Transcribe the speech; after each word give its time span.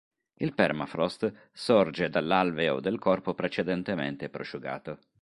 Il 0.37 0.55
permafrost 0.55 1.31
sorge 1.53 2.09
dall"'alveo" 2.09 2.79
del 2.79 2.97
corpo 2.97 3.35
precedentemente 3.35 4.29
prosciugato. 4.29 4.97